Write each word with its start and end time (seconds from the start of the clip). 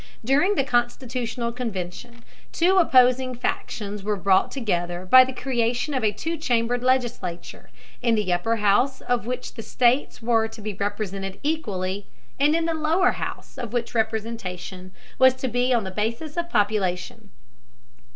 During 0.25 0.55
the 0.55 0.63
Constitutional 0.63 1.51
Convention 1.51 2.23
two 2.51 2.77
opposing 2.77 3.35
factions 3.35 4.01
were 4.01 4.15
brought 4.15 4.49
together 4.49 5.05
by 5.05 5.23
the 5.23 5.31
creation 5.31 5.93
of 5.93 6.03
a 6.03 6.11
two 6.11 6.37
chambered 6.37 6.81
legislature, 6.81 7.69
in 8.01 8.15
the 8.15 8.33
upper 8.33 8.55
house 8.55 9.01
of 9.01 9.27
which 9.27 9.53
the 9.53 9.61
states 9.61 10.19
were 10.19 10.47
to 10.47 10.59
be 10.59 10.73
represented 10.73 11.39
equally, 11.43 12.07
and 12.39 12.55
in 12.55 12.65
the 12.65 12.73
lower 12.73 13.11
house 13.11 13.59
of 13.59 13.73
which 13.73 13.93
representation 13.93 14.91
was 15.19 15.35
to 15.35 15.47
be 15.47 15.71
on 15.71 15.83
the 15.83 15.91
basis 15.91 16.35
of 16.35 16.49
population. 16.49 17.29